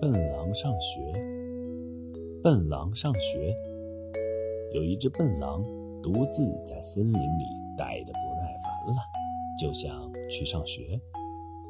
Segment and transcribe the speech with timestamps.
[0.00, 1.12] 笨狼上学。
[2.42, 3.54] 笨狼上学。
[4.72, 5.62] 有一只笨狼
[6.02, 7.44] 独自在森林里
[7.76, 9.02] 待得不耐烦了，
[9.60, 10.98] 就想去上学。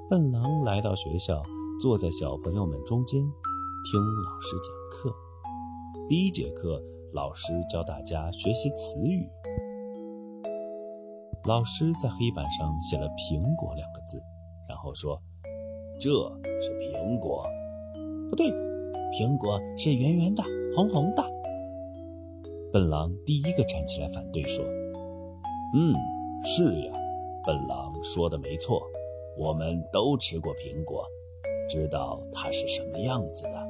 [0.08, 1.42] 笨狼来到学校，
[1.82, 5.12] 坐在小朋友们中间，听老师讲课。
[6.08, 6.80] 第一节课，
[7.12, 9.28] 老师教大家学习词语。
[11.48, 14.22] 老师在黑板上写了“苹果”两个字，
[14.68, 15.20] 然后说
[15.98, 16.10] ：“这
[16.62, 17.44] 是苹果。”
[18.30, 18.46] 不对，
[19.12, 20.42] 苹果是圆圆的，
[20.76, 21.24] 红红的。
[22.72, 24.64] 笨狼第一个站起来反对说
[25.74, 25.92] ：“嗯，
[26.44, 26.92] 是呀，
[27.44, 28.80] 笨狼说的没错，
[29.36, 31.04] 我们都吃过苹果，
[31.68, 33.68] 知道它是什么样子的。”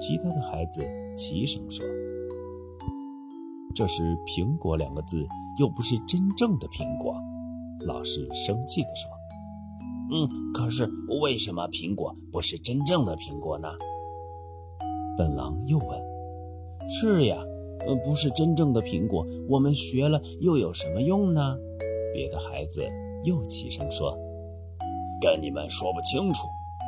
[0.00, 0.86] 其他的孩子
[1.16, 1.84] 齐声说
[3.74, 5.26] ：“这是‘苹果’两个字。”
[5.58, 7.14] 又不是真正的苹果，
[7.86, 9.10] 老师生气地说
[10.10, 10.88] ：“嗯，可是
[11.20, 13.68] 为什么苹果不是真正的苹果呢？”
[15.18, 16.00] 笨狼又问
[16.90, 17.36] ：“是呀，
[17.86, 21.56] 呃，不是真正的苹果，我们学了又有什么用呢？”
[22.14, 22.86] 别的孩子
[23.24, 24.16] 又起声说
[25.20, 26.46] ：“跟你们说不清楚，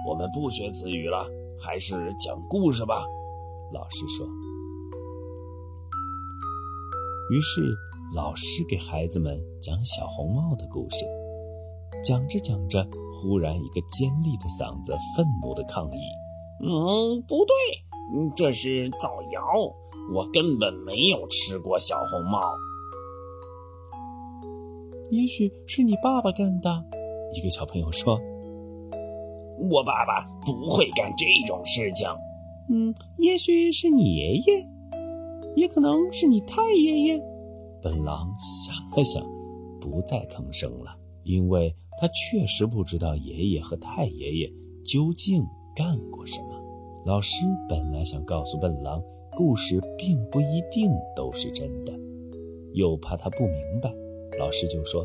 [0.09, 1.27] 我们不学词语了，
[1.61, 3.05] 还是讲故事吧。”
[3.73, 4.27] 老师说。
[7.31, 7.77] 于是。
[8.17, 11.05] 老师给孩子们讲小红帽的故事，
[12.09, 16.01] 讲着讲着，忽然一个尖利的嗓子愤怒的抗议
[16.65, 17.55] ：“嗯，不对，
[18.35, 19.43] 这是造谣！
[20.15, 22.41] 我根本没有吃过小红帽。”
[25.13, 26.83] 也许是你爸爸干的，
[27.35, 28.19] 一个小朋友说
[29.71, 32.09] ：“我爸爸不会干这种事情。”
[32.73, 34.67] 嗯，也许是你爷爷，
[35.57, 37.23] 也可能是你太爷爷。
[37.83, 39.23] 本狼想了想，
[39.79, 41.71] 不再吭声了，因为
[42.01, 44.53] 他确实不知道爷爷和太爷爷
[44.85, 46.49] 究竟干过什么。
[47.05, 49.03] 老师本来想告诉笨狼，
[49.37, 51.93] 故事并不一定都是真的，
[52.75, 53.93] 又怕他不明白，
[54.39, 55.05] 老师就说：“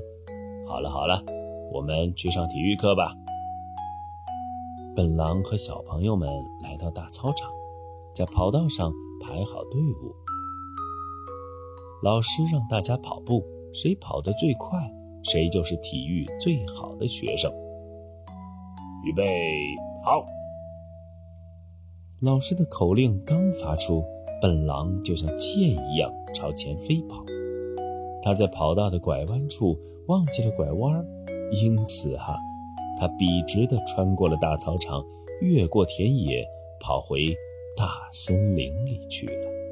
[0.67, 1.23] 好了好了，
[1.71, 3.15] 我们去上体育课吧。”
[4.95, 6.29] 笨狼和小朋友们
[6.61, 7.49] 来到大操场，
[8.13, 10.13] 在跑道上排好队伍。
[12.03, 13.43] 老师让大家跑步，
[13.73, 14.77] 谁跑得最快，
[15.23, 17.51] 谁就是体育最好的学生。
[19.05, 19.23] 预备，
[20.03, 20.25] 跑！
[22.21, 24.03] 老师的口令刚发出，
[24.41, 27.23] 笨狼就像箭一样朝前飞跑。
[28.21, 31.05] 他在跑道的拐弯处忘记了拐弯，
[31.51, 32.37] 因此哈，
[32.97, 35.03] 他笔直地穿过了大操场，
[35.41, 36.45] 越过田野，
[36.79, 37.35] 跑回
[37.75, 39.62] 大森林里去了。